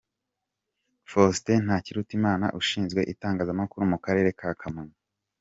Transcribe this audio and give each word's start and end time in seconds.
Faustin 1.11 1.59
Ntakirutimana 1.67 2.45
ushnziwe 2.59 3.01
itangazamakuru 3.13 3.83
mu 3.91 3.97
Karere 4.05 4.29
ka 4.39 4.49
Kamonyi. 4.61 4.97